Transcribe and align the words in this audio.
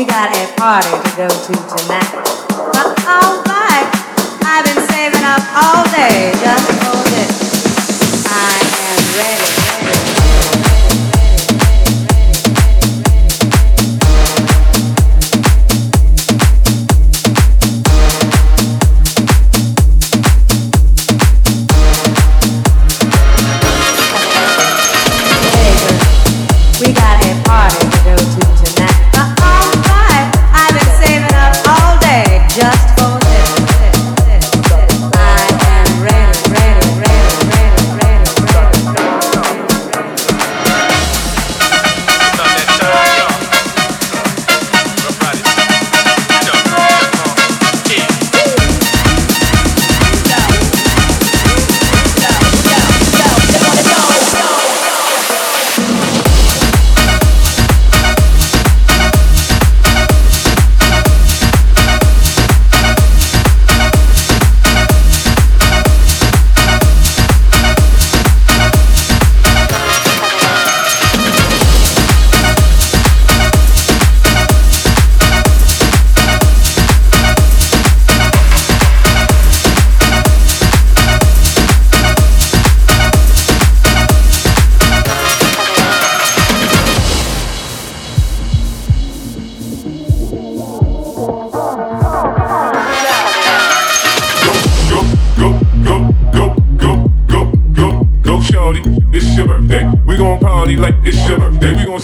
We 0.00 0.06
got 0.06 0.34
a 0.34 0.46
party 0.56 0.88
to 0.88 1.10
go 1.14 1.28
to 1.28 1.52
tonight. 1.52 2.08
But 2.72 2.88
alright, 3.04 3.84
I've 4.40 4.64
been 4.64 4.80
saving 4.88 5.24
up 5.28 5.44
all 5.52 5.84
day 5.92 6.32
just 6.40 6.69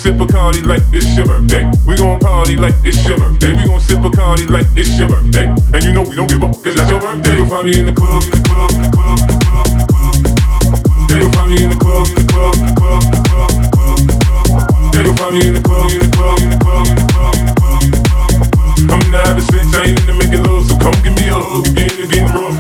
sip 0.07 0.15
Bacardi 0.15 0.65
like 0.65 0.83
it's 0.93 1.17
your 1.17 1.27
birthday. 1.27 1.67
We 1.85 1.97
gon' 1.97 2.21
party 2.21 2.55
like 2.55 2.75
it's 2.85 3.03
your 3.09 3.19
birthday. 3.19 3.57
We 3.57 3.67
gon' 3.67 3.81
sip 3.81 3.99
Bacardi 3.99 4.49
like 4.49 4.67
it's 4.77 4.97
your 4.99 5.09
birthday. 5.09 5.51
And 5.75 5.83
you 5.83 5.93
know 5.93 6.03
we 6.03 6.15
don't 6.15 6.31
give 6.31 6.45
up, 6.45 6.55
cause 6.63 6.77
that's 6.77 6.89
your 6.89 7.01
birthday. 7.01 7.35
You'll 7.35 7.51
find 7.51 7.67
me 7.67 7.81
in 7.81 7.87
the 7.87 7.93
club, 7.93 8.23
in 8.23 8.31
the 8.31 8.39
club, 8.47 8.71
in 8.71 8.83
the 8.87 8.91
club, 8.95 9.19
in 9.19 9.27
the 9.27 9.43
club, 9.43 9.67
in 9.67 9.79
the 9.83 9.87
club, 9.91 10.07
you'll 11.11 11.33
find 11.35 11.51
me 11.51 11.59
in 11.59 11.71
the 11.71 11.79
club, 11.83 12.07
in 12.07 12.15
the 12.15 12.27
club, 12.31 12.55
in 12.55 12.67
the 12.67 12.75
club, 12.79 13.03
in 13.03 13.11
the 13.11 13.27
club, 13.27 13.51
in 13.51 13.67
the 13.67 13.75
club, 13.75 13.91
in 13.91 14.07
the 14.07 14.15
club. 14.15 14.95
You'll 14.95 15.17
find 15.19 15.35
me 15.35 15.43
in 15.43 15.55
the 15.59 15.63
club, 15.67 15.91
in 15.91 15.99
the 15.99 16.11
club, 16.15 16.39
in 16.39 16.51
the 16.55 16.59
club, 16.63 16.87
in 16.87 17.03
the 17.03 17.11
club, 17.11 17.83
in 17.83 17.91
the 17.91 18.07
club. 18.07 18.31
I'm 18.87 19.11
not 19.11 19.27
having 19.27 19.43
sex, 19.51 19.67
I 19.75 19.91
ain't 19.91 19.99
into 20.07 20.15
making 20.15 20.47
love, 20.47 20.71
so 20.71 20.79
come 20.79 20.95
give 21.03 21.19
me 21.19 21.27
a 21.27 21.35
hug. 21.35 21.67
You're 21.75 22.07
getting 22.07 22.31
rough, 22.31 22.55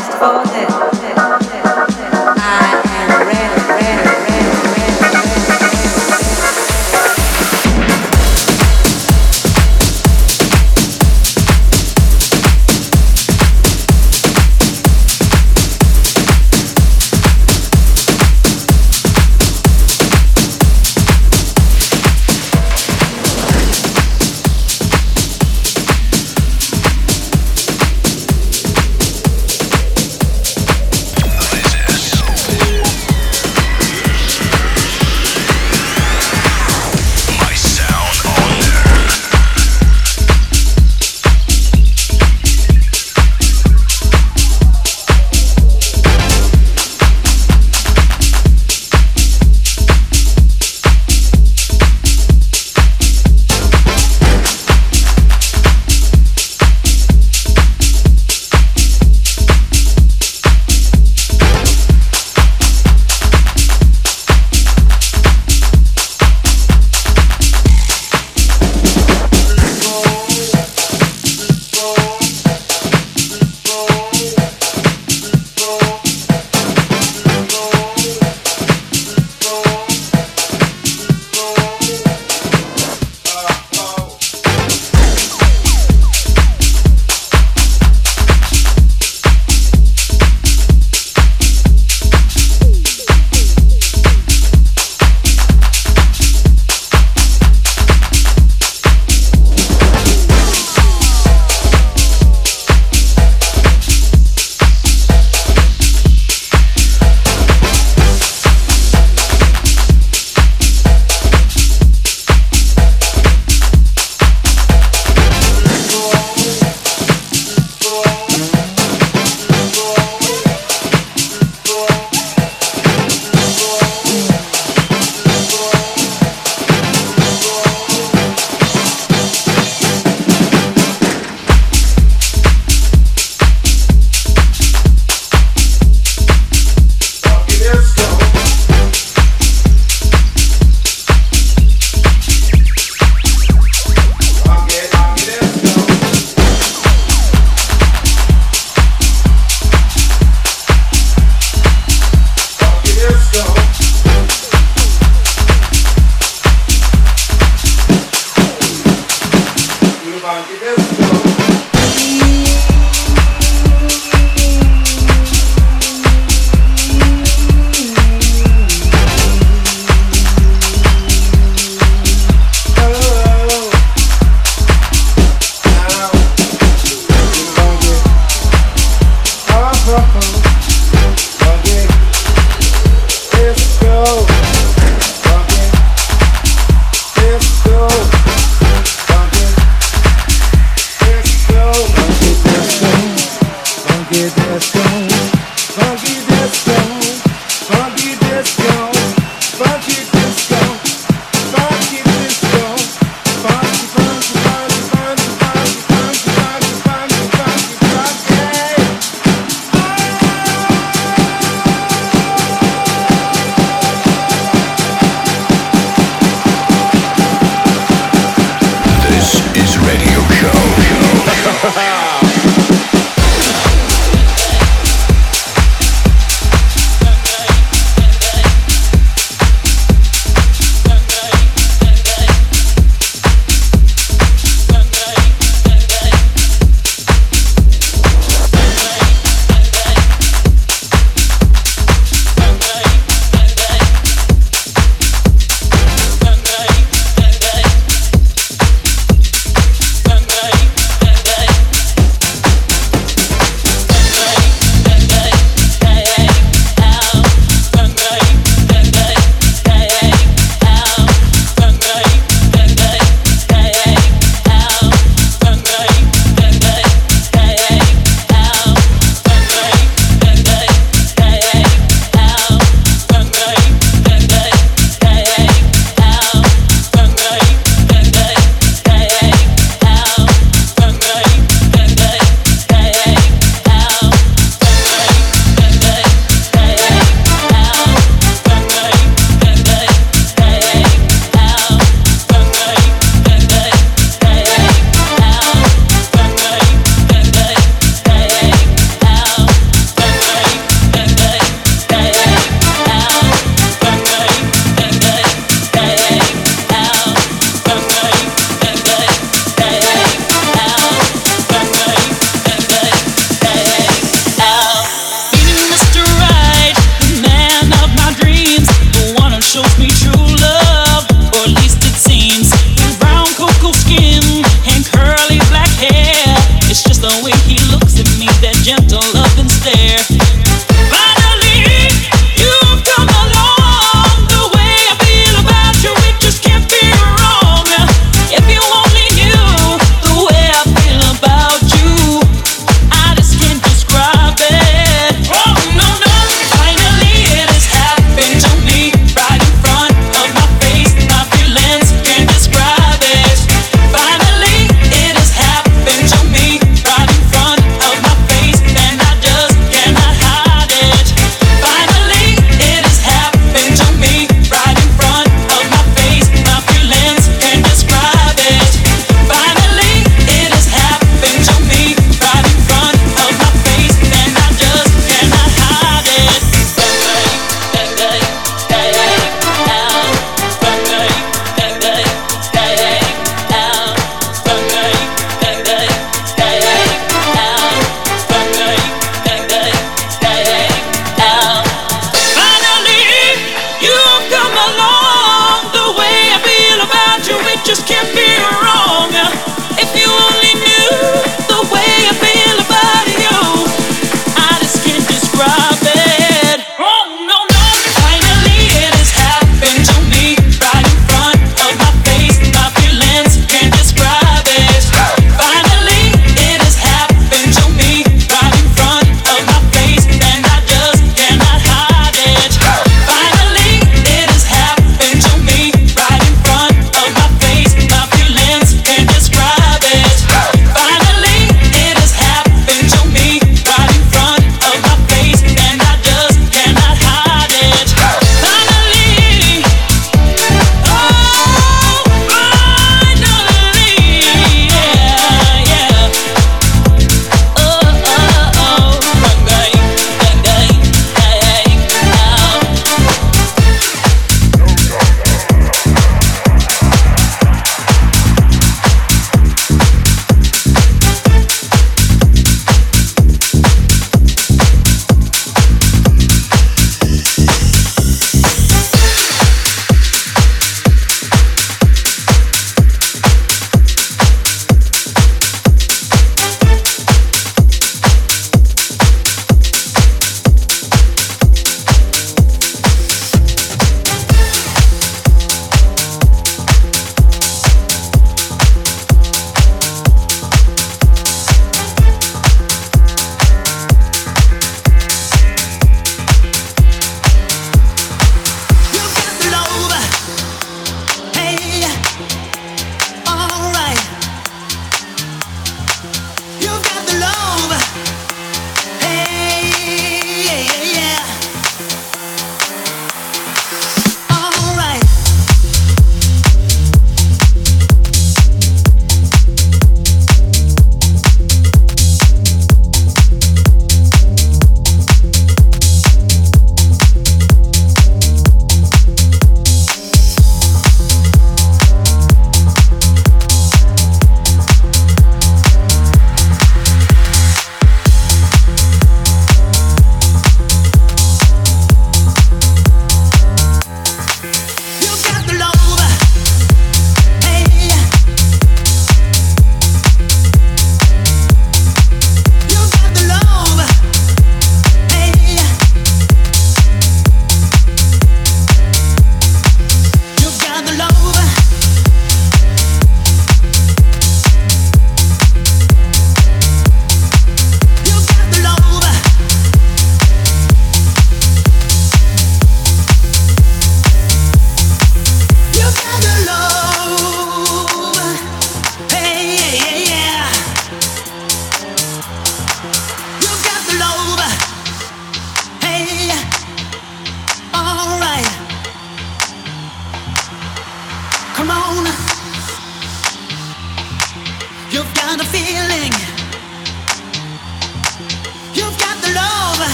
just 0.00 0.12
for 0.12 0.42
this. 0.48 0.89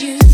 you. 0.00 0.27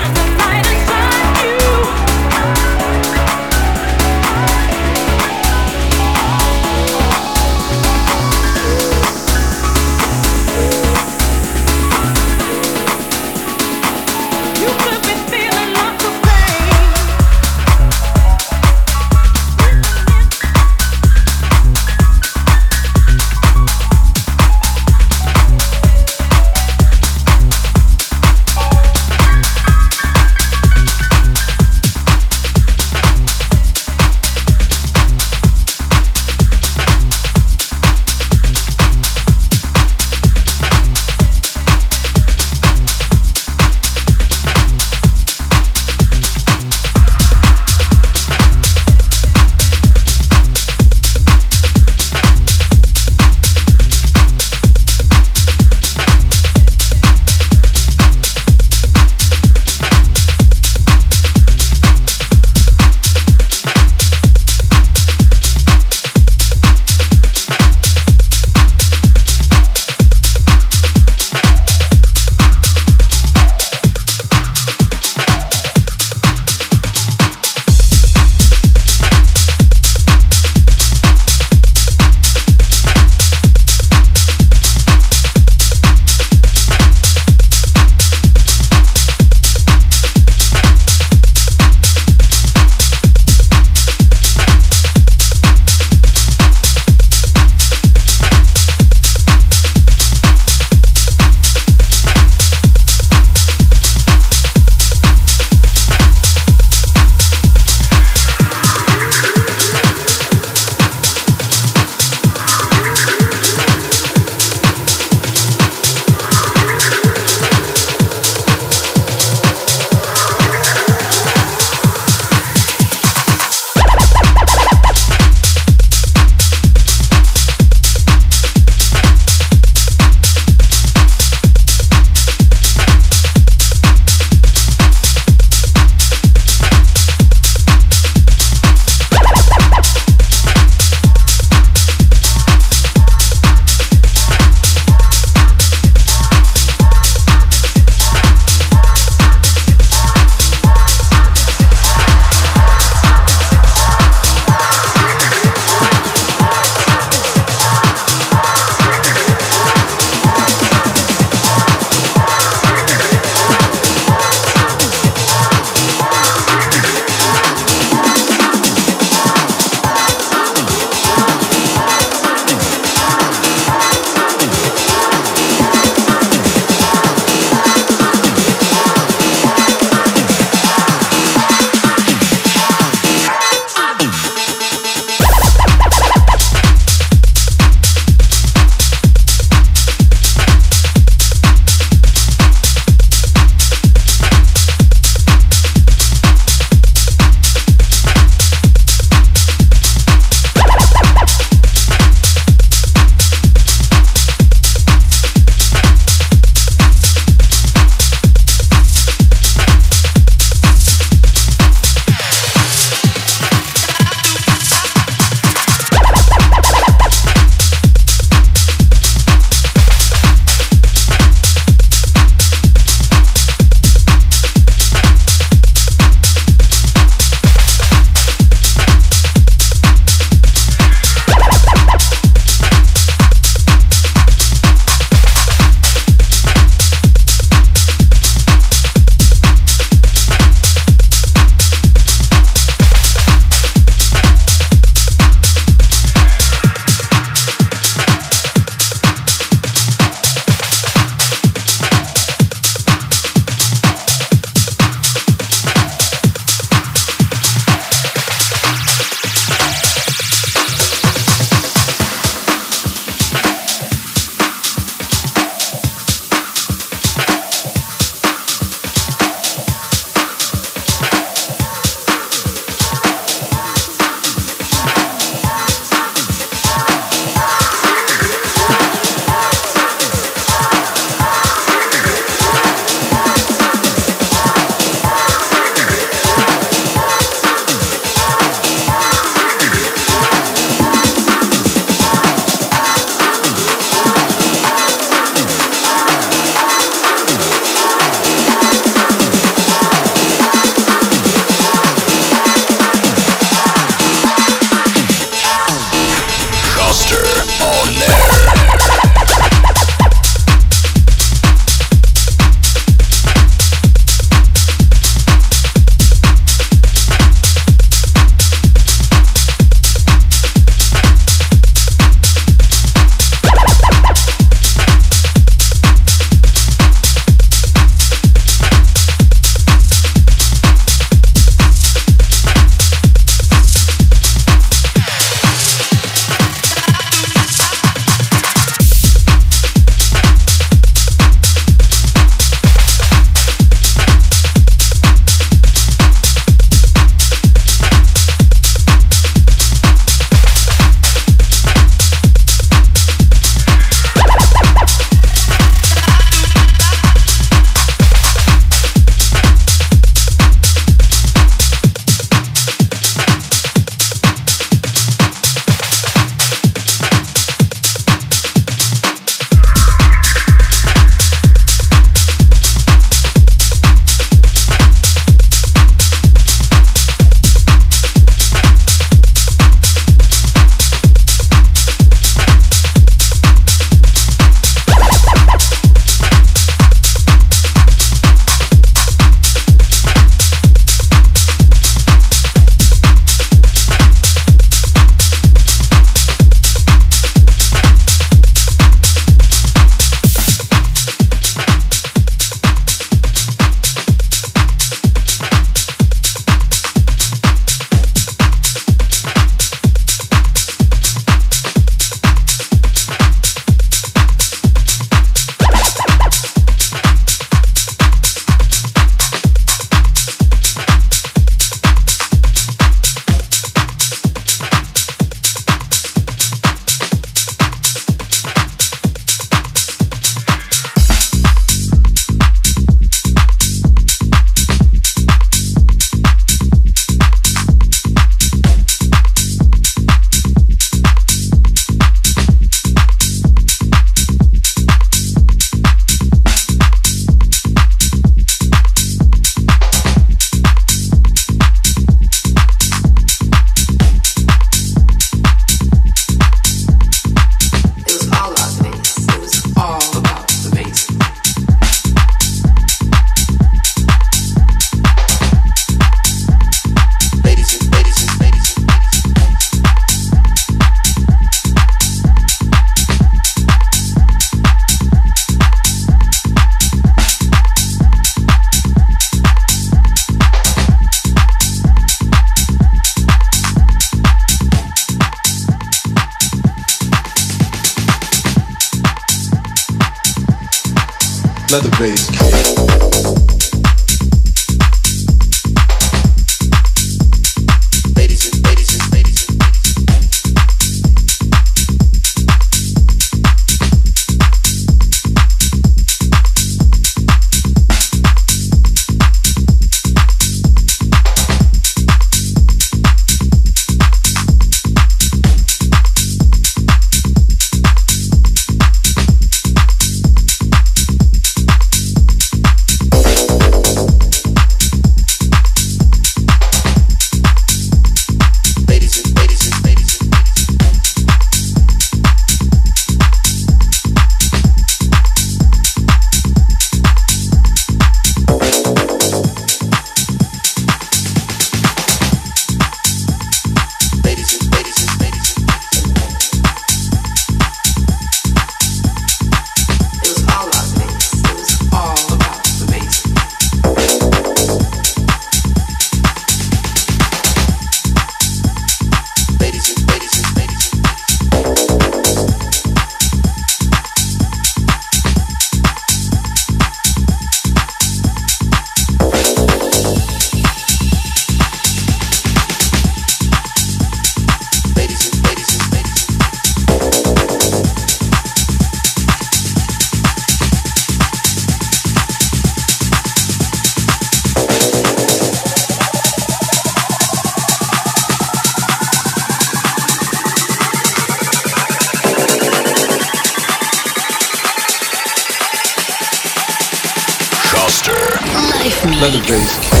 Let 599.21 600.00